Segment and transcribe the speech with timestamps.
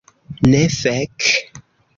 [0.49, 1.21] Ne, fek.